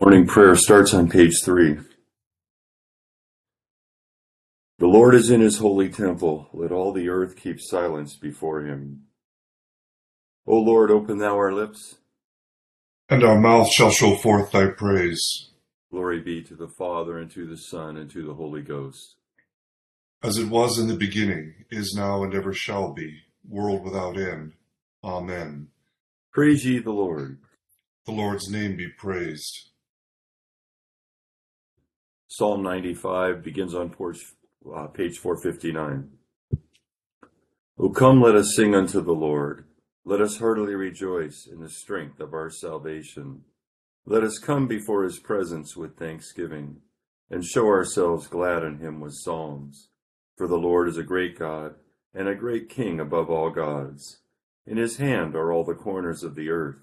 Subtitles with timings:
[0.00, 1.76] Morning prayer starts on page three.
[4.78, 6.48] The Lord is in his holy temple.
[6.52, 9.06] Let all the earth keep silence before him.
[10.46, 11.96] O Lord, open thou our lips.
[13.08, 15.50] And our mouth shall show forth thy praise.
[15.90, 19.16] Glory be to the Father, and to the Son, and to the Holy Ghost.
[20.22, 24.52] As it was in the beginning, is now, and ever shall be, world without end.
[25.02, 25.68] Amen.
[26.32, 27.38] Praise ye the Lord.
[28.06, 29.67] The Lord's name be praised.
[32.30, 33.86] Psalm 95 begins on
[34.76, 36.10] uh, page 459.
[37.78, 39.64] O come, let us sing unto the Lord.
[40.04, 43.44] Let us heartily rejoice in the strength of our salvation.
[44.04, 46.82] Let us come before his presence with thanksgiving,
[47.30, 49.88] and show ourselves glad in him with psalms.
[50.36, 51.76] For the Lord is a great God,
[52.12, 54.18] and a great King above all gods.
[54.66, 56.76] In his hand are all the corners of the earth,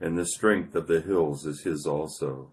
[0.00, 2.52] and the strength of the hills is his also.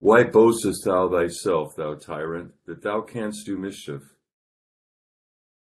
[0.00, 4.02] Why boastest thou thyself, thou tyrant, that thou canst do mischief?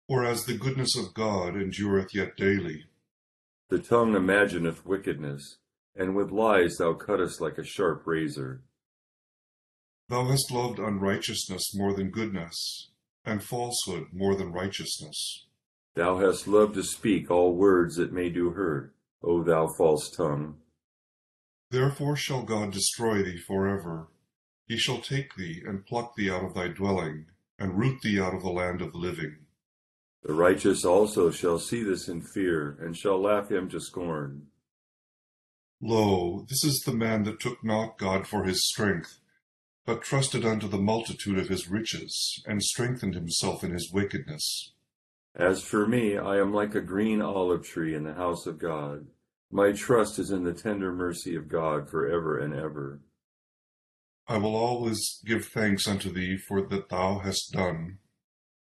[0.06, 2.86] Whereas the goodness of God endureth yet daily.
[3.68, 5.58] The tongue imagineth wickedness,
[5.94, 8.62] and with lies thou cuttest like a sharp razor.
[10.08, 12.88] Thou hast loved unrighteousness more than goodness,
[13.26, 15.46] and falsehood more than righteousness.
[15.94, 20.56] Thou hast loved to speak all words that may do hurt, O thou false tongue.
[21.70, 24.08] Therefore shall God destroy thee forever
[24.72, 27.26] he shall take thee, and pluck thee out of thy dwelling,
[27.58, 29.36] and root thee out of the land of the living.
[30.22, 34.46] The righteous also shall see this in fear, and shall laugh him to scorn.
[35.82, 39.18] Lo, this is the man that took not God for his strength,
[39.84, 44.72] but trusted unto the multitude of his riches, and strengthened himself in his wickedness.
[45.34, 49.08] As for me, I am like a green olive tree in the house of God.
[49.50, 53.00] My trust is in the tender mercy of God for ever and ever.
[54.32, 57.98] I will always give thanks unto thee for that thou hast done,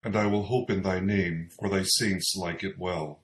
[0.03, 3.21] and I will hope in thy name, for thy saints like it well.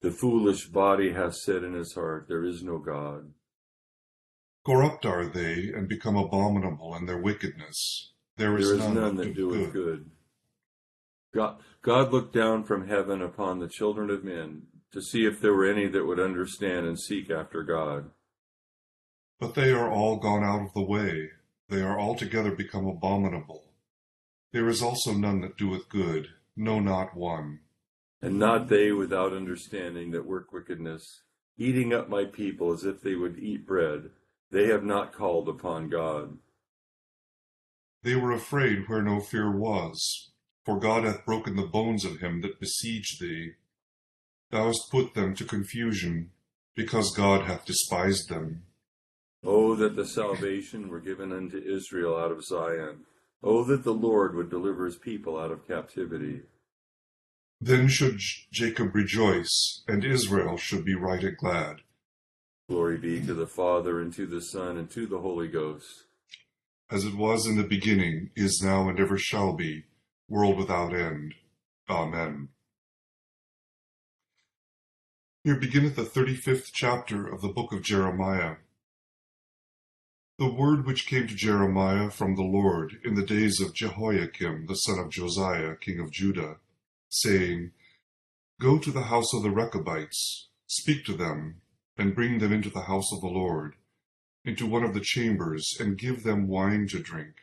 [0.00, 3.34] The foolish body hath said in his heart, There is no God.
[4.64, 8.14] Corrupt are they, and become abominable in their wickedness.
[8.38, 9.72] There is, there is none, none, that doeth good.
[9.74, 10.10] good.
[11.34, 15.52] God, God looked down from heaven upon the children of men to see if there
[15.52, 18.10] were any that would understand and seek after God.
[19.38, 21.30] But they are all gone out of the way,
[21.68, 23.64] they are altogether become abominable.
[24.52, 27.60] There is also none that doeth good, no, not one.
[28.22, 31.22] And not they without understanding that work wickedness,
[31.58, 34.10] eating up my people as if they would eat bread.
[34.50, 36.38] They have not called upon God.
[38.02, 40.30] They were afraid where no fear was,
[40.64, 43.52] for God hath broken the bones of him that besieged thee.
[44.50, 46.30] Thou hast put them to confusion,
[46.76, 48.62] because God hath despised them.
[49.48, 53.04] Oh, that the salvation were given unto Israel out of Zion.
[53.44, 56.40] Oh, that the Lord would deliver his people out of captivity.
[57.60, 58.18] Then should
[58.50, 61.76] Jacob rejoice, and Israel should be right and glad.
[62.68, 66.06] Glory be to the Father, and to the Son, and to the Holy Ghost.
[66.90, 69.84] As it was in the beginning, is now, and ever shall be,
[70.28, 71.34] world without end.
[71.88, 72.48] Amen.
[75.44, 78.56] Here beginneth the thirty fifth chapter of the book of Jeremiah.
[80.38, 84.74] The word which came to Jeremiah from the Lord in the days of Jehoiakim the
[84.74, 86.58] son of Josiah king of Judah,
[87.08, 87.72] saying,
[88.60, 91.62] Go to the house of the Rechabites, speak to them,
[91.96, 93.76] and bring them into the house of the Lord,
[94.44, 97.36] into one of the chambers, and give them wine to drink.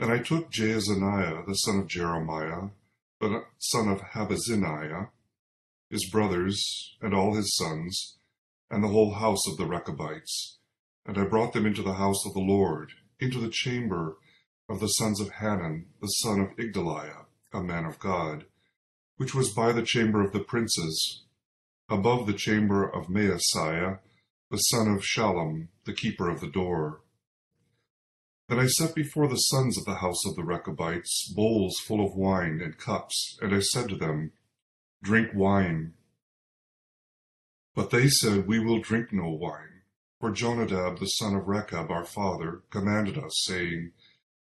[0.00, 2.70] And I took Jaazaniah the son of Jeremiah,
[3.20, 5.10] the son of Habazziniah,
[5.90, 8.16] his brothers, and all his sons,
[8.68, 10.57] and the whole house of the Rechabites.
[11.08, 14.18] And I brought them into the house of the Lord, into the chamber
[14.68, 18.44] of the sons of Hanan, the son of Igdaliah, a man of God,
[19.16, 21.24] which was by the chamber of the princes,
[21.88, 24.00] above the chamber of Maaseiah,
[24.50, 27.00] the son of Shallum, the keeper of the door.
[28.50, 32.16] Then I set before the sons of the house of the Rechabites bowls full of
[32.16, 34.32] wine and cups, and I said to them,
[35.02, 35.94] Drink wine.
[37.74, 39.67] But they said, We will drink no wine.
[40.20, 43.92] For Jonadab the son of Rechab our father commanded us, saying,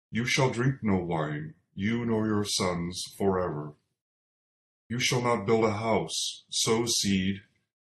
[0.09, 3.73] You shall drink no wine, you nor your sons, forever.
[4.87, 7.41] You shall not build a house, sow seed,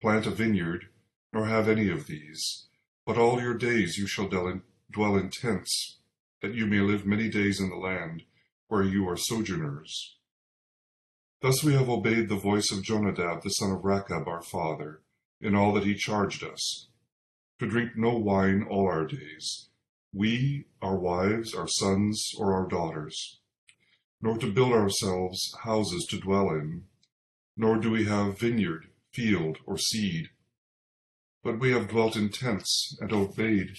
[0.01, 0.87] plant a vineyard,
[1.31, 2.69] nor have any of these.
[3.05, 5.99] But all your days you shall dwell in, tents,
[6.41, 8.23] that you may live many days in the land
[8.69, 10.17] where you are sojourners.
[11.43, 15.03] Thus we have obeyed the voice of Jonadab the son of Rechab our father,
[15.39, 16.89] in all that he charged us,
[17.59, 19.69] to drink no wine all our days,
[20.13, 23.41] we, our wives, our sons, or our daughters,
[24.21, 26.85] nor to build ourselves houses to dwell in,
[27.57, 30.29] nor do we have vineyard, field, or seed,
[31.43, 33.79] but we have dwelt in tents, and obeyed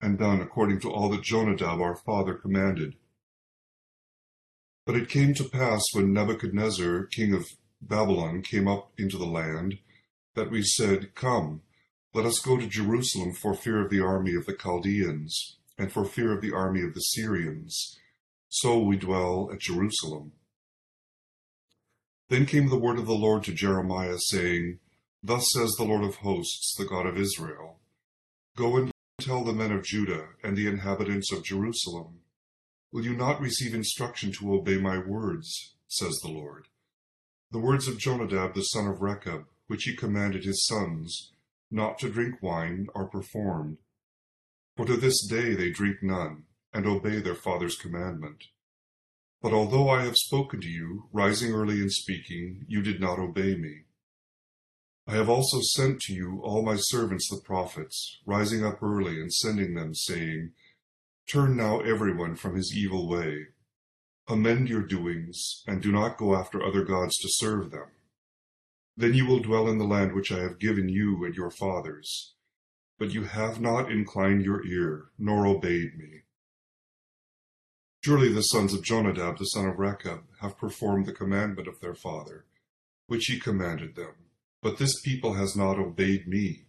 [0.00, 2.94] and done according to all that Jonadab our father commanded.
[4.84, 7.46] But it came to pass when Nebuchadnezzar, king of
[7.80, 9.78] Babylon, came up into the land,
[10.34, 11.62] that we said, Come,
[12.16, 16.06] let us go to Jerusalem for fear of the army of the Chaldeans, and for
[16.06, 17.98] fear of the army of the Syrians.
[18.48, 20.32] So we dwell at Jerusalem.
[22.30, 24.78] Then came the word of the Lord to Jeremiah, saying,
[25.22, 27.80] Thus says the Lord of hosts, the God of Israel
[28.56, 28.90] Go and
[29.20, 32.20] tell the men of Judah and the inhabitants of Jerusalem,
[32.92, 36.68] Will you not receive instruction to obey my words, says the Lord?
[37.50, 41.32] The words of Jonadab the son of Rechab, which he commanded his sons,
[41.70, 43.78] not to drink wine, are performed.
[44.76, 48.44] For to this day they drink none, and obey their father's commandment.
[49.42, 53.54] But although I have spoken to you, rising early and speaking, you did not obey
[53.56, 53.84] me.
[55.06, 59.32] I have also sent to you all my servants the prophets, rising up early and
[59.32, 60.52] sending them, saying,
[61.28, 63.46] Turn now everyone from his evil way.
[64.28, 67.86] Amend your doings, and do not go after other gods to serve them.
[68.96, 72.34] Then you will dwell in the land which I have given you and your fathers.
[72.98, 76.22] But you have not inclined your ear, nor obeyed me.
[78.02, 81.94] Surely the sons of Jonadab the son of Rechab have performed the commandment of their
[81.94, 82.46] father,
[83.06, 84.14] which he commanded them
[84.66, 86.64] but this people has not obeyed me.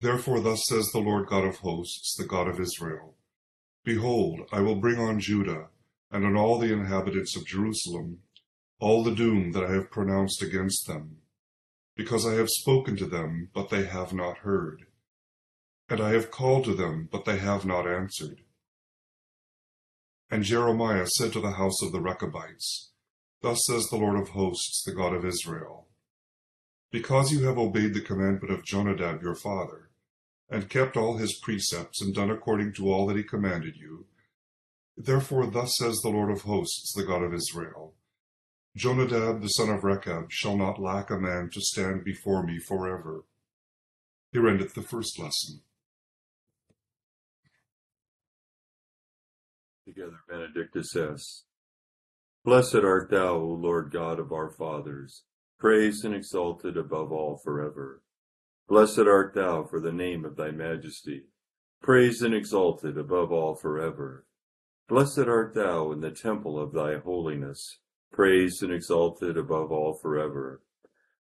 [0.00, 3.16] Therefore, thus says the Lord God of hosts, the God of Israel
[3.84, 5.70] Behold, I will bring on Judah
[6.12, 8.20] and on all the inhabitants of Jerusalem
[8.82, 11.18] all the doom that I have pronounced against them,
[11.96, 14.86] because I have spoken to them, but they have not heard,
[15.88, 18.42] and I have called to them, but they have not answered.
[20.30, 22.90] And Jeremiah said to the house of the Rechabites,
[23.40, 25.82] Thus says the Lord of hosts, the God of Israel
[26.92, 29.88] because you have obeyed the commandment of Jonadab your father,
[30.50, 34.04] and kept all his precepts, and done according to all that he commanded you.
[34.94, 37.94] Therefore thus says the Lord of hosts, the God of Israel,
[38.76, 43.24] Jonadab the son of Rechab shall not lack a man to stand before me forever.
[44.32, 45.60] Here endeth the first lesson.
[49.86, 51.44] Together, Benedictus es.
[52.44, 55.24] Blessed art thou, O Lord God of our fathers
[55.62, 58.02] praised and exalted above all forever.
[58.68, 61.22] Blessed art thou for the name of thy majesty,
[61.80, 64.26] praised and exalted above all forever.
[64.88, 67.78] Blessed art thou in the temple of thy holiness,
[68.12, 70.62] praised and exalted above all forever.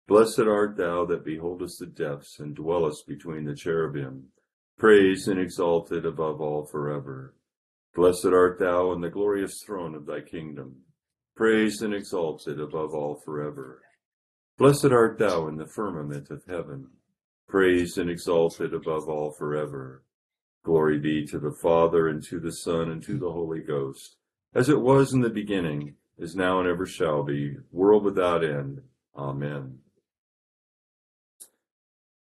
[0.08, 4.30] Blessed art thou that beholdest the depths and dwellest between the cherubim,
[4.78, 7.36] praised and exalted above all forever.
[7.94, 10.78] Blessed art thou in the glorious throne of thy kingdom,
[11.36, 13.82] praised and exalted above all forever.
[14.58, 16.88] Blessed art thou in the firmament of heaven,
[17.48, 20.04] praised and exalted above all forever.
[20.64, 24.18] Glory be to the Father, and to the Son, and to the Holy Ghost,
[24.54, 28.82] as it was in the beginning, is now, and ever shall be, world without end.
[29.16, 29.80] Amen.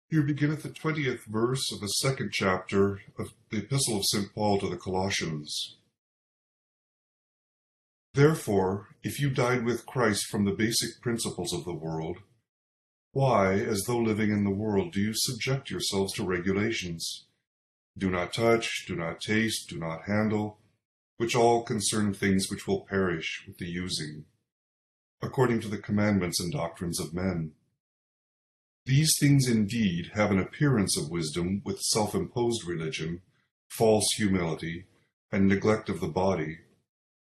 [0.09, 4.33] Here beginneth the twentieth verse of the second chapter of the Epistle of St.
[4.33, 5.77] Paul to the Colossians.
[8.13, 12.17] Therefore, if you died with Christ from the basic principles of the world,
[13.11, 17.25] why, as though living in the world, do you subject yourselves to regulations?
[17.97, 20.58] Do not touch, do not taste, do not handle,
[21.19, 24.23] which all concern things which will perish with the using,
[25.21, 27.51] according to the commandments and doctrines of men.
[28.85, 33.19] These things indeed have an appearance of wisdom with self imposed religion,
[33.67, 34.85] false humility,
[35.29, 36.59] and neglect of the body,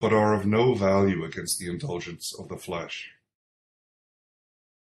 [0.00, 3.10] but are of no value against the indulgence of the flesh.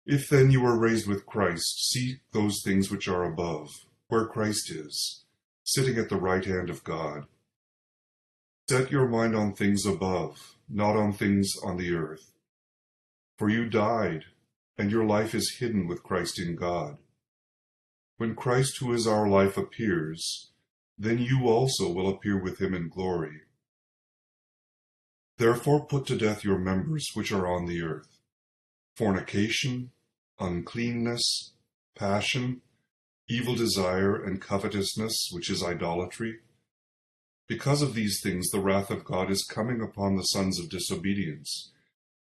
[0.05, 3.71] If then you are raised with Christ, seek those things which are above,
[4.07, 5.25] where Christ is,
[5.65, 7.25] sitting at the right hand of God.
[8.67, 12.31] Set your mind on things above, not on things on the earth.
[13.37, 14.25] For you died,
[14.77, 16.97] and your life is hidden with Christ in God.
[18.17, 20.51] When Christ, who is our life, appears,
[20.97, 23.41] then you also will appear with him in glory.
[25.37, 28.19] Therefore put to death your members which are on the earth
[28.95, 29.91] fornication,
[30.39, 31.51] uncleanness,
[31.95, 32.61] passion,
[33.27, 36.39] evil desire, and covetousness, which is idolatry.
[37.47, 41.71] Because of these things, the wrath of God is coming upon the sons of disobedience,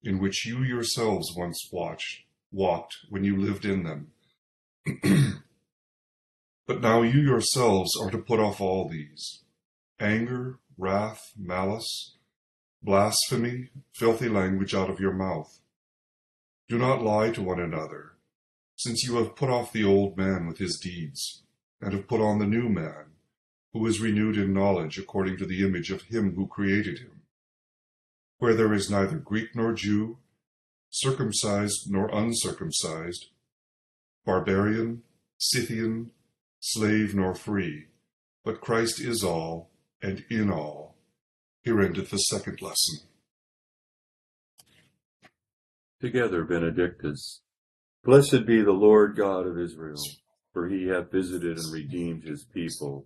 [0.01, 4.11] in which you yourselves once watched, walked when you lived in them.
[6.65, 9.43] but now you yourselves are to put off all these
[9.99, 12.15] anger, wrath, malice,
[12.81, 15.59] blasphemy, filthy language out of your mouth.
[16.69, 18.13] Do not lie to one another,
[18.77, 21.43] since you have put off the old man with his deeds,
[21.81, 23.08] and have put on the new man,
[23.73, 27.21] who is renewed in knowledge according to the image of him who created him.
[28.37, 30.17] Where there is neither Greek nor Jew,
[30.89, 33.27] circumcised nor uncircumcised,
[34.25, 35.03] barbarian,
[35.37, 36.11] Scythian,
[36.59, 37.87] slave nor free,
[38.43, 39.69] but Christ is all
[40.01, 40.95] and in all.
[41.63, 42.99] Here endeth the second lesson.
[45.99, 47.41] Together, Benedictus.
[48.03, 50.01] Blessed be the Lord God of Israel,
[50.53, 53.05] for he hath visited and redeemed his people,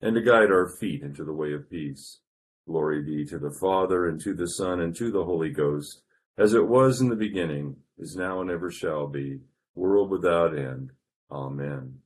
[0.00, 2.20] and to guide our feet into the way of peace.
[2.66, 6.02] Glory be to the Father, and to the Son, and to the Holy Ghost,
[6.36, 9.40] as it was in the beginning, is now, and ever shall be,
[9.74, 10.90] world without end.
[11.30, 11.98] Amen.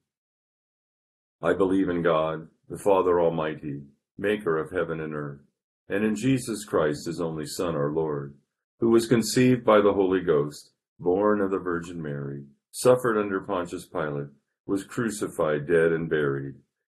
[1.43, 3.83] I believe in God, the Father Almighty,
[4.17, 5.41] maker of heaven and earth,
[5.89, 8.35] and in Jesus Christ, his only Son, our Lord,
[8.79, 13.87] who was conceived by the Holy Ghost, born of the Virgin Mary, suffered under Pontius
[13.87, 14.29] Pilate,
[14.67, 16.55] was crucified, dead, and buried.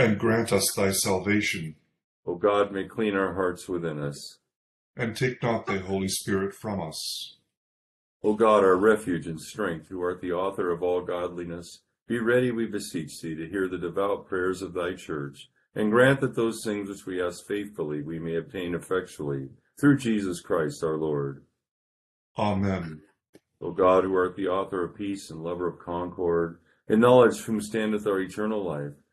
[0.00, 1.74] And grant us thy salvation.
[2.24, 4.38] O God, may clean our hearts within us.
[4.96, 7.36] And take not thy Holy Spirit from us.
[8.22, 12.50] O God, our refuge and strength, who art the author of all godliness, be ready,
[12.50, 16.62] we beseech thee, to hear the devout prayers of thy church, and grant that those
[16.64, 21.44] things which we ask faithfully we may obtain effectually through Jesus Christ our Lord.
[22.38, 23.02] Amen.
[23.60, 27.60] O God, who art the author of peace and lover of concord, in knowledge whom
[27.60, 28.94] standeth our eternal life,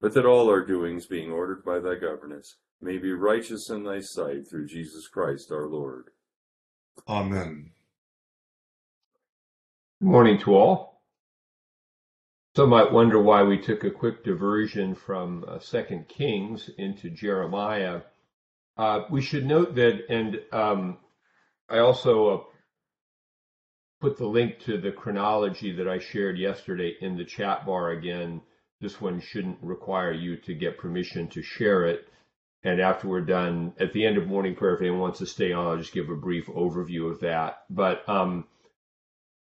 [0.00, 4.00] but that all our doings, being ordered by thy governance, may be righteous in thy
[4.00, 6.10] sight through Jesus Christ our Lord.
[7.08, 7.70] Amen.
[10.00, 11.02] Good morning to all.
[12.56, 18.00] Some might wonder why we took a quick diversion from uh, Second Kings into Jeremiah.
[18.76, 20.98] Uh, we should note that, and um,
[21.68, 22.42] I also uh,
[24.00, 28.40] put the link to the chronology that I shared yesterday in the chat bar again.
[28.80, 32.08] This one shouldn't require you to get permission to share it.
[32.62, 35.52] And after we're done, at the end of morning prayer, if anyone wants to stay
[35.52, 37.64] on, I'll just give a brief overview of that.
[37.70, 38.46] But um,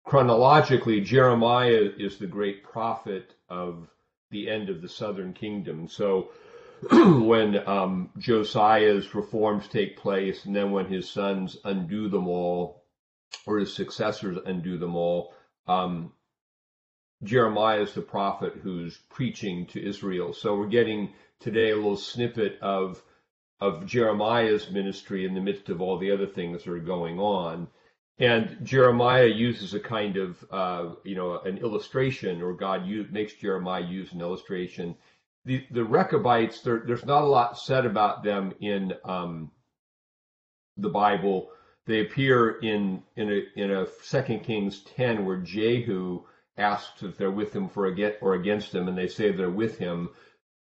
[0.05, 3.89] chronologically, Jeremiah is the great prophet of
[4.31, 5.89] the end of the southern kingdom.
[5.89, 6.31] So
[6.91, 12.85] when um, Josiah's reforms take place, and then when his sons undo them all,
[13.47, 15.35] or his successors undo them all,
[15.67, 16.13] um,
[17.23, 20.33] Jeremiah is the prophet who's preaching to Israel.
[20.33, 23.03] So we're getting today a little snippet of
[23.61, 27.67] of Jeremiah's ministry in the midst of all the other things that are going on.
[28.21, 33.35] And Jeremiah uses a kind of, uh, you know, an illustration, or God use, makes
[33.35, 34.97] Jeremiah use an illustration.
[35.45, 39.51] The the Rechabites, there's not a lot said about them in um,
[40.77, 41.51] the Bible.
[41.87, 46.25] They appear in in a in a Second Kings ten, where Jehu
[46.59, 49.79] asks if they're with him for a or against him, and they say they're with
[49.79, 50.11] him.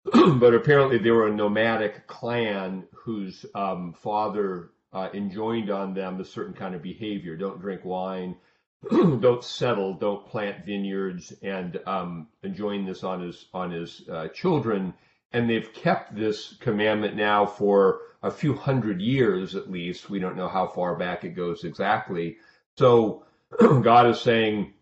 [0.39, 6.25] but apparently they were a nomadic clan whose um, father uh, enjoined on them a
[6.25, 7.37] certain kind of behavior.
[7.37, 8.37] Don't drink wine,
[8.91, 14.95] don't settle, don't plant vineyards, and um, enjoin this on his on his uh, children.
[15.33, 20.11] And they've kept this commandment now for a few hundred years at least.
[20.11, 22.37] We don't know how far back it goes exactly.
[22.79, 23.25] So
[23.59, 24.75] God is saying,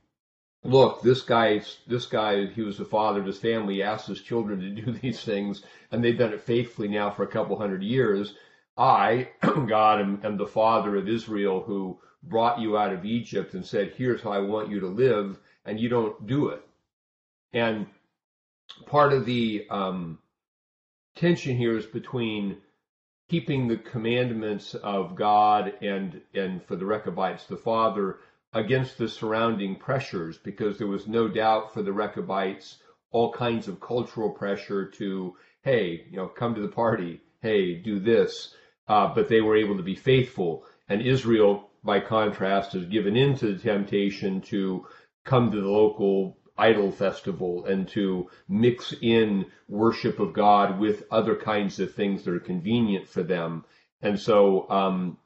[0.64, 4.20] look, this guy, this guy, he was the father of his family, he asked his
[4.20, 7.82] children to do these things, and they've done it faithfully now for a couple hundred
[7.82, 8.34] years.
[8.76, 13.64] I, God, am, am the father of Israel who brought you out of Egypt and
[13.64, 16.62] said, here's how I want you to live, and you don't do it.
[17.52, 17.86] And
[18.86, 20.18] part of the um,
[21.16, 22.58] tension here is between
[23.28, 28.18] keeping the commandments of God and, and for the Rechabites, the father,
[28.52, 32.78] against the surrounding pressures because there was no doubt for the Rechabites
[33.12, 38.00] all kinds of cultural pressure to, hey, you know, come to the party, hey, do
[38.00, 38.54] this.
[38.88, 40.64] Uh, but they were able to be faithful.
[40.88, 44.86] And Israel, by contrast, has given in to the temptation to
[45.24, 51.36] come to the local idol festival and to mix in worship of God with other
[51.36, 53.64] kinds of things that are convenient for them.
[54.00, 55.18] And so, um,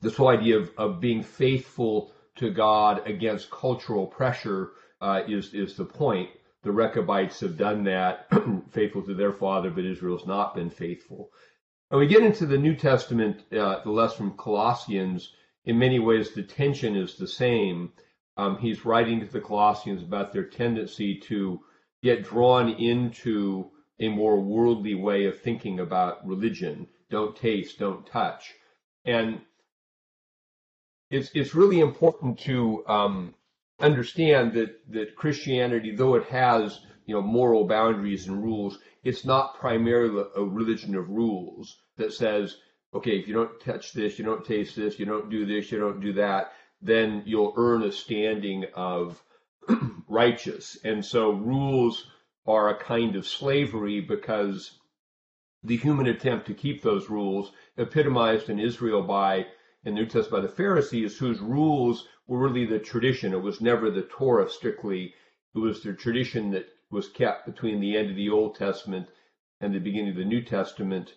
[0.00, 5.76] this whole idea of, of being faithful to God against cultural pressure uh, is is
[5.76, 6.30] the point.
[6.62, 8.28] The Rechabites have done that,
[8.70, 11.30] faithful to their father, but Israel's not been faithful.
[11.90, 15.34] And we get into the New Testament, uh, the lesson from Colossians.
[15.64, 17.92] In many ways, the tension is the same.
[18.36, 21.60] Um, he's writing to the Colossians about their tendency to
[22.02, 26.88] get drawn into a more worldly way of thinking about religion.
[27.10, 28.54] Don't taste, don't touch.
[29.04, 29.42] And
[31.12, 33.34] it's it's really important to um,
[33.80, 39.58] understand that that Christianity, though it has you know moral boundaries and rules, it's not
[39.60, 42.56] primarily a religion of rules that says,
[42.94, 45.78] okay, if you don't touch this, you don't taste this, you don't do this, you
[45.78, 49.22] don't do that, then you'll earn a standing of
[50.08, 50.78] righteous.
[50.82, 52.06] And so rules
[52.46, 54.78] are a kind of slavery because
[55.62, 59.46] the human attempt to keep those rules, epitomized in Israel by
[59.84, 63.32] in the New Testament by the Pharisees, whose rules were really the tradition.
[63.32, 65.14] It was never the Torah strictly.
[65.54, 69.08] It was the tradition that was kept between the end of the Old Testament
[69.60, 71.14] and the beginning of the New Testament.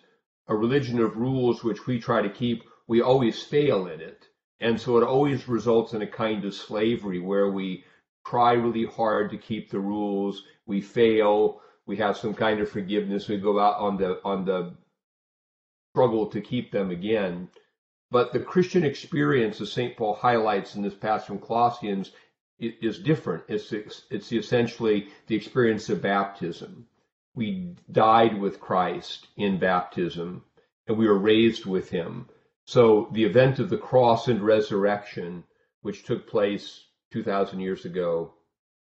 [0.48, 4.28] A religion of rules which we try to keep, we always fail in it.
[4.60, 7.84] And so it always results in a kind of slavery where we
[8.26, 13.28] try really hard to keep the rules, we fail, we have some kind of forgiveness,
[13.28, 14.74] we go out on the on the
[15.92, 17.48] struggle to keep them again.
[18.10, 19.96] But the Christian experience, as St.
[19.96, 22.12] Paul highlights in this passage from Colossians,
[22.58, 23.44] is different.
[23.48, 26.86] It's, it's essentially the experience of baptism.
[27.34, 30.44] We died with Christ in baptism,
[30.86, 32.28] and we were raised with him.
[32.64, 35.44] So the event of the cross and resurrection,
[35.82, 38.34] which took place 2,000 years ago,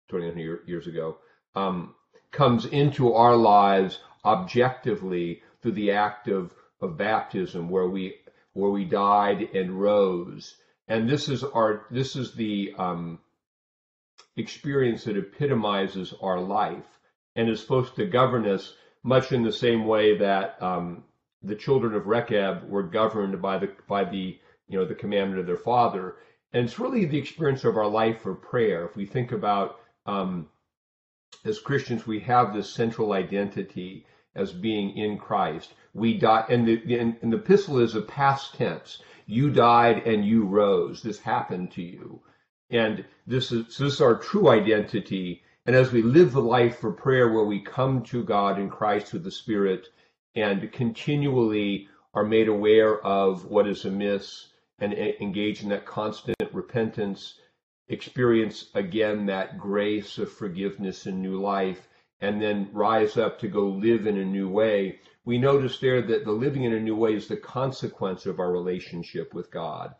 [0.09, 1.17] 2,000 years ago,
[1.55, 1.95] um,
[2.31, 8.15] comes into our lives objectively through the act of, of baptism where we
[8.57, 10.55] where we died and rose.
[10.87, 13.19] And this is our this is the um,
[14.35, 16.99] experience that epitomizes our life
[17.35, 21.03] and is supposed to govern us much in the same way that um,
[21.43, 25.45] the children of Rechab were governed by the by the you know the commandment of
[25.45, 26.15] their father.
[26.51, 28.85] And it's really the experience of our life for prayer.
[28.85, 30.47] If we think about um,
[31.45, 35.73] as Christians, we have this central identity as being in Christ.
[35.97, 39.01] We die, and the, and, and the epistle is a past tense.
[39.25, 41.01] You died and you rose.
[41.01, 42.21] This happened to you.
[42.69, 45.41] And this is, this is our true identity.
[45.65, 49.07] And as we live the life for prayer where we come to God in Christ
[49.07, 49.87] through the Spirit
[50.35, 57.39] and continually are made aware of what is amiss and engage in that constant repentance,
[57.87, 61.86] experience again that grace of forgiveness and new life,
[62.21, 66.25] and then rise up to go live in a new way, we notice there that
[66.25, 69.93] the living in a new way is the consequence of our relationship with God.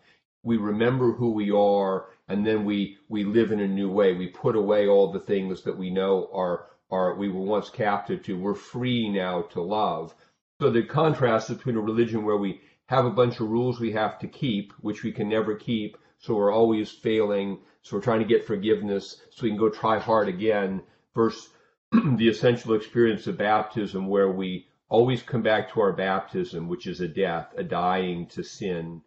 [0.43, 4.13] We remember who we are, and then we, we live in a new way.
[4.13, 8.23] We put away all the things that we know are, are we were once captive
[8.23, 8.39] to.
[8.39, 10.15] We're free now to love.
[10.61, 14.17] So the contrast between a religion where we have a bunch of rules we have
[14.19, 18.25] to keep, which we can never keep, so we're always failing, so we're trying to
[18.25, 20.81] get forgiveness so we can go try hard again,
[21.13, 21.49] versus
[21.91, 26.99] the essential experience of baptism where we always come back to our baptism, which is
[26.99, 29.01] a death, a dying to sin,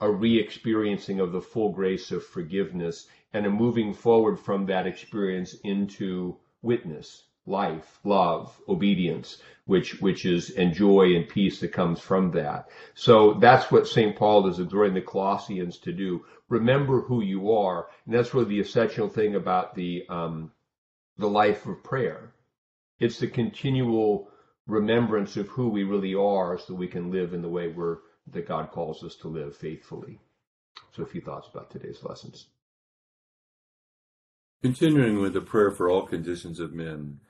[0.00, 5.54] a re-experiencing of the full grace of forgiveness, and a moving forward from that experience
[5.64, 12.30] into witness, life, love, obedience, which which is and joy and peace that comes from
[12.32, 12.68] that.
[12.94, 14.14] So that's what St.
[14.14, 16.24] Paul is exhorting the Colossians to do.
[16.50, 20.52] Remember who you are, and that's really the essential thing about the um,
[21.18, 22.32] the life of prayer.
[22.98, 24.28] It's the continual
[24.66, 27.98] remembrance of who we really are so we can live in the way we're,
[28.32, 30.18] that God calls us to live faithfully.
[30.94, 32.46] So a few thoughts about today's lessons.
[34.62, 37.20] Continuing with the prayer for all conditions of men.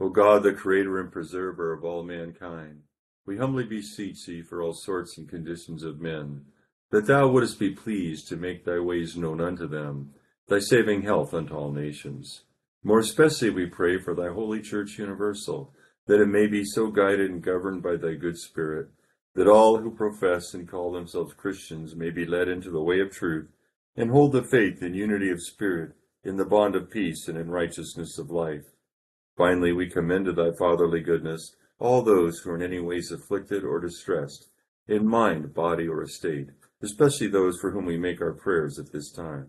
[0.00, 2.82] O God, the creator and preserver of all mankind,
[3.26, 6.44] we humbly beseech thee for all sorts and conditions of men,
[6.90, 10.14] that thou wouldest be pleased to make thy ways known unto them,
[10.46, 12.44] thy saving health unto all nations
[12.84, 15.72] more especially we pray for thy holy Church universal,
[16.06, 18.88] that it may be so guided and governed by thy good Spirit,
[19.34, 23.10] that all who profess and call themselves Christians may be led into the way of
[23.10, 23.48] truth,
[23.96, 27.50] and hold the faith in unity of spirit, in the bond of peace, and in
[27.50, 28.64] righteousness of life.
[29.36, 33.64] Finally, we commend to thy fatherly goodness all those who are in any ways afflicted
[33.64, 34.48] or distressed,
[34.86, 36.48] in mind, body, or estate,
[36.82, 39.48] especially those for whom we make our prayers at this time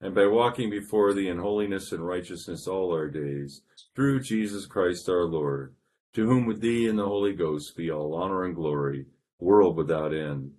[0.00, 3.62] and by walking before thee in holiness and righteousness all our days,
[3.94, 5.74] through Jesus Christ our Lord,
[6.14, 9.06] to whom with thee and the Holy Ghost be all honor and glory,
[9.40, 10.52] world without end.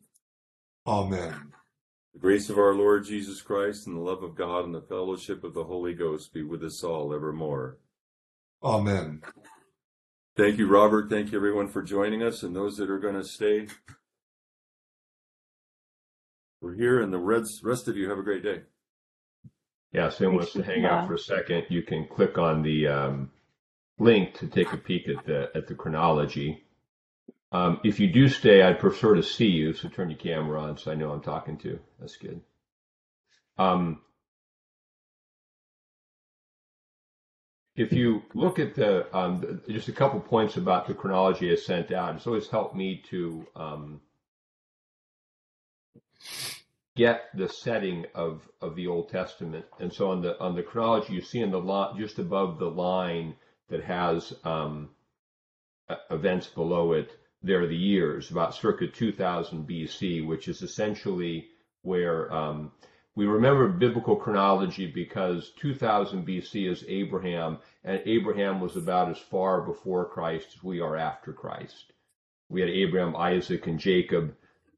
[0.86, 1.54] Amen.
[2.14, 5.44] The grace of our Lord Jesus Christ and the love of God and the fellowship
[5.44, 7.78] of the Holy Ghost be with us all evermore.
[8.64, 9.22] Amen.
[10.36, 11.10] Thank you, Robert.
[11.10, 13.68] Thank you, everyone, for joining us, and those that are going to stay.
[16.62, 18.62] We're here, and the rest, rest of you have a great day.
[19.92, 21.66] Yeah, so wants to hang out for a second.
[21.70, 23.32] You can click on the um,
[23.98, 26.64] link to take a peek at the at the chronology.
[27.52, 30.78] Um, if you do stay, I'd prefer to see you, so turn your camera on
[30.78, 31.80] so I know I'm talking to.
[32.00, 32.42] That's good.
[33.58, 34.02] Um,
[37.76, 41.92] if you look at the um, just a couple points about the chronology I sent
[41.92, 44.02] out, it's always helped me to um,
[47.00, 49.66] get the setting of, of the Old Testament.
[49.80, 52.70] And so on the on the chronology, you see in the lot just above the
[52.70, 53.36] line
[53.70, 54.90] that has um,
[56.12, 61.48] events below it, there are the years, about circa 2000 BC, which is essentially
[61.84, 62.74] where um,
[63.16, 69.62] we remember biblical chronology because 2000 BC is Abraham, and Abraham was about as far
[69.62, 71.94] before Christ as we are after Christ.
[72.50, 74.36] We had Abraham, Isaac, and Jacob.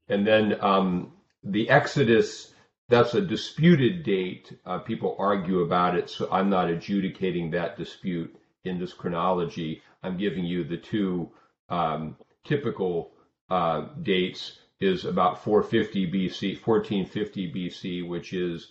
[0.08, 1.12] And then um,
[1.44, 2.52] the Exodus,
[2.88, 4.56] that's a disputed date.
[4.64, 9.82] Uh, people argue about it, so I'm not adjudicating that dispute in this chronology.
[10.02, 11.30] I'm giving you the two
[11.68, 13.12] um, typical
[13.50, 18.68] uh, dates is about 450 BC, 1450 BC, which is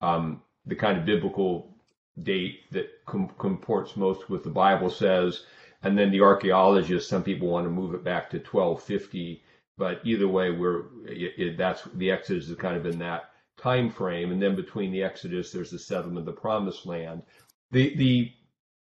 [0.00, 1.74] um, the kind of biblical
[2.22, 5.44] date that com- comports most with the Bible says.
[5.82, 9.42] And then the archaeologists, some people want to move it back to 1250
[9.78, 13.90] but either way, we're it, it, that's the Exodus is kind of in that time
[13.90, 17.22] frame, and then between the Exodus, there's the settlement of the Promised Land.
[17.70, 18.32] The the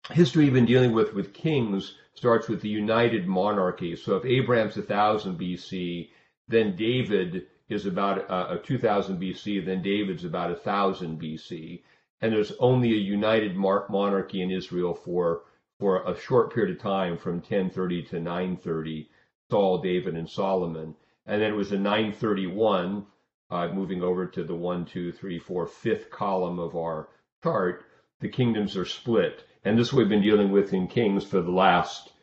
[0.10, 3.96] history been dealing with with kings starts with the united monarchy.
[3.96, 6.10] So if Abraham's 1000 BC,
[6.48, 11.84] then David is about uh, 2000 BC, then David's about 1000 BC,
[12.22, 15.44] and there's only a united monarchy in Israel for
[15.80, 19.10] for a short period of time from 1030 to 930
[19.52, 20.96] Saul, David, and Solomon.
[21.26, 23.06] And then it was in 931,
[23.50, 27.10] uh, moving over to the one, two, three, four, fifth column of our
[27.44, 27.84] chart,
[28.22, 29.44] the kingdoms are split.
[29.66, 32.14] And this we've been dealing with in Kings for the last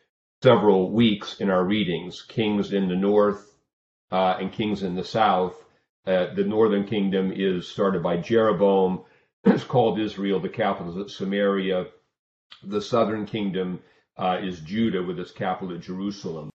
[0.41, 2.23] several weeks in our readings.
[2.23, 3.55] Kings in the north
[4.11, 5.53] uh, and kings in the south.
[6.07, 9.03] Uh, the northern kingdom is started by Jeroboam.
[9.45, 10.39] It's called Israel.
[10.39, 11.85] The capital is Samaria.
[12.63, 13.79] The southern kingdom
[14.17, 16.49] uh, is Judah with its capital at Jerusalem.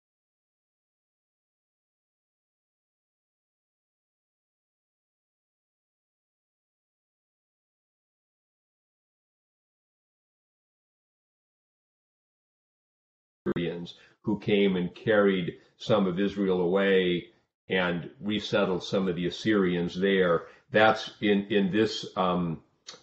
[14.23, 17.27] Who came and carried some of Israel away
[17.69, 20.47] and resettled some of the Assyrians there.
[20.71, 22.61] That's in in this um,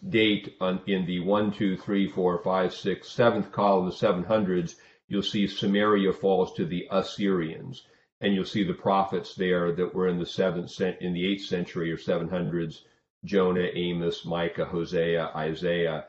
[0.09, 4.77] date on, in the one, two, three, four, five, six, seventh column, the 700s.
[5.09, 7.87] You'll see Samaria falls to the Assyrians,
[8.21, 11.91] and you'll see the prophets there that were in the seventh in the eighth century
[11.91, 12.83] or 700s.
[13.25, 16.05] Jonah, Amos, Micah, Hosea, Isaiah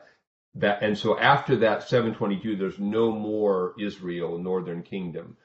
[0.54, 5.36] that and so after that 722 there's no more israel northern kingdom.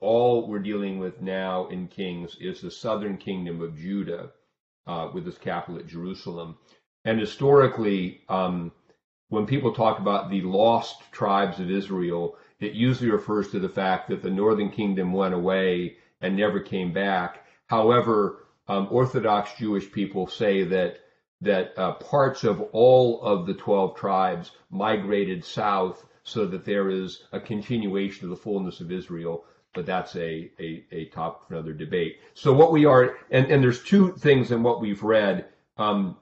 [0.00, 4.30] All we're dealing with now in kings is the southern kingdom of judah
[4.86, 6.56] uh, with its capital at jerusalem.
[7.04, 8.72] And historically um,
[9.28, 14.08] when people talk about the lost tribes of israel it usually refers to the fact
[14.08, 17.44] that the northern kingdom went away and never came back.
[17.68, 20.98] However um, orthodox jewish people say that
[21.40, 27.24] that uh, parts of all of the 12 tribes migrated south so that there is
[27.32, 29.44] a continuation of the fullness of Israel.
[29.74, 32.18] But that's a, a, a topic for another debate.
[32.34, 35.46] So what we are, and, and there's two things in what we've read,
[35.76, 36.16] um,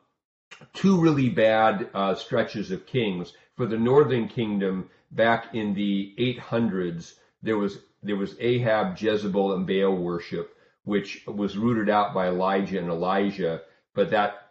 [0.74, 3.32] two really bad uh, stretches of kings.
[3.56, 9.66] For the northern kingdom, back in the 800s, there was there was Ahab, Jezebel, and
[9.66, 13.62] Baal worship, which was rooted out by Elijah and Elisha.
[13.94, 14.45] But that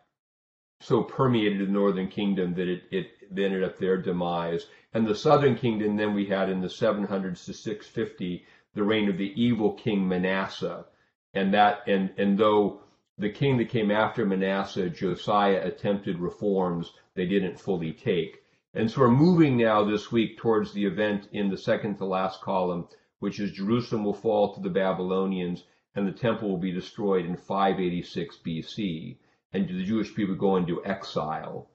[0.81, 4.67] so permeated the northern kingdom that it, it ended up their demise.
[4.93, 9.17] And the southern kingdom, then we had in the 700s to 650 the reign of
[9.17, 10.85] the evil king Manasseh,
[11.33, 12.81] and that and and though
[13.17, 18.43] the king that came after Manasseh, Josiah, attempted reforms, they didn't fully take.
[18.73, 22.41] And so we're moving now this week towards the event in the second to last
[22.41, 25.63] column, which is Jerusalem will fall to the Babylonians
[25.95, 29.15] and the temple will be destroyed in 586 BC
[29.55, 31.67] and the Jewish people go into exile.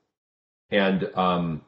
[0.70, 1.62] And um,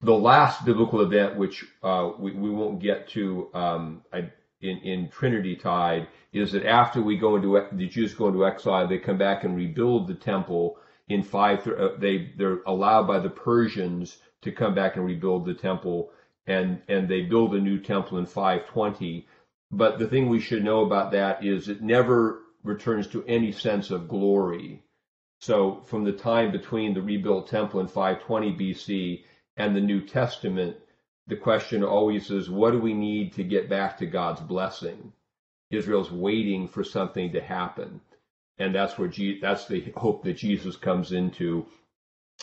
[0.00, 5.56] the last biblical event, which uh, we, we, won't get to um, in, in Trinity
[5.56, 9.44] Tide, is that after we go into the Jews go into exile, they come back
[9.44, 11.66] and rebuild the temple in five.
[11.66, 16.10] Uh, they they're allowed by the Persians to come back and rebuild the temple
[16.46, 19.26] and and they build a new temple in 520.
[19.70, 23.90] But the thing we should know about that is it never returns to any sense
[23.90, 24.82] of glory.
[25.40, 29.24] So from the time between the rebuilt temple in 520 BC
[29.56, 30.76] and the New Testament,
[31.26, 35.12] the question always is, what do we need to get back to God's blessing?
[35.70, 38.00] Israel's waiting for something to happen,
[38.58, 41.66] and that's where Je- that's the hope that Jesus comes into,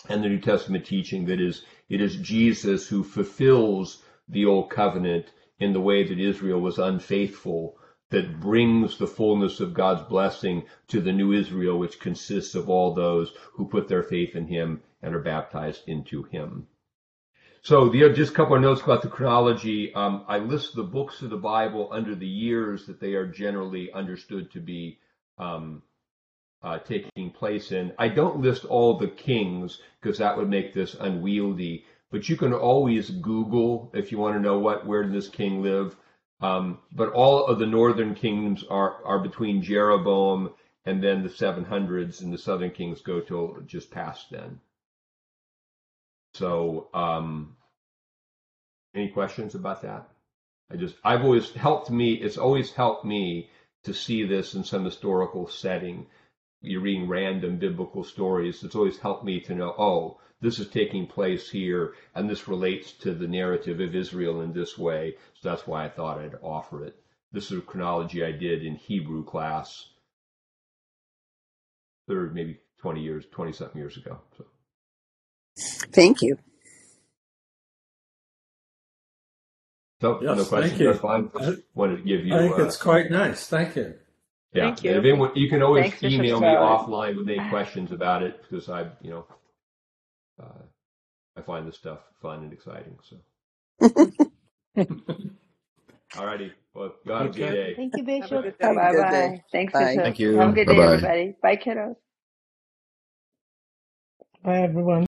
[0.10, 5.32] and the New Testament teaching that is it is Jesus who fulfills the old covenant
[5.60, 7.79] in the way that Israel was unfaithful,
[8.10, 12.94] that brings the fullness of God's blessing to the new Israel, which consists of all
[12.94, 16.68] those who put their faith in Him and are baptized into Him.
[17.62, 19.94] So the, just a couple of notes about the chronology.
[19.94, 23.92] Um, I list the books of the Bible under the years that they are generally
[23.92, 25.00] understood to be
[25.38, 25.84] um,
[26.64, 27.94] uh, taking place in.
[28.00, 31.86] I don't list all the kings because that would make this unwieldy.
[32.12, 35.62] But you can always Google if you want to know what where did this king
[35.62, 35.96] live.
[36.42, 40.52] Um, but all of the northern kingdoms are are between Jeroboam
[40.86, 44.60] and then the 700s, and the southern kings go till just past then.
[46.34, 47.58] So, um,
[48.96, 50.10] any questions about that?
[50.72, 53.50] I just, I've always helped me, it's always helped me
[53.84, 56.08] to see this in some historical setting.
[56.62, 58.64] You're reading random biblical stories.
[58.64, 62.92] It's always helped me to know, oh, this is taking place here, and this relates
[62.94, 65.16] to the narrative of Israel in this way.
[65.42, 66.96] So that's why I thought I'd offer it.
[67.32, 69.86] This is a chronology I did in Hebrew class,
[72.08, 74.20] third, maybe 20 years, 20 something years ago.
[74.38, 74.46] So.
[75.94, 76.38] Thank you.
[80.02, 80.80] So, Yes, no thank questions.
[80.80, 80.94] you.
[80.94, 81.30] Fine.
[81.36, 82.34] I- Wanted to give you.
[82.36, 83.48] I think uh, it's quite nice.
[83.48, 83.96] Thank you.
[84.54, 84.64] Yeah.
[84.64, 84.90] Thank you.
[84.92, 86.58] And if anyone, you can always Thanks, Bishop email me Sally.
[86.58, 89.26] offline with any questions about it because I, you know,
[90.42, 90.64] uh,
[91.38, 92.98] I find this stuff fun and exciting.
[93.04, 93.18] So,
[96.16, 96.52] alrighty.
[96.74, 97.52] Well, you have a good Okay.
[97.52, 97.74] day.
[97.76, 98.60] Thank you, Have a Bishop.
[98.60, 99.42] Bye bye.
[99.52, 99.86] Thanks, Bye.
[99.86, 100.04] Bishop.
[100.04, 100.38] Thank you.
[100.38, 100.94] Have a good day, Bye-bye.
[100.96, 101.36] everybody.
[101.42, 101.96] Bye, kiddos.
[104.44, 105.06] Bye, everyone.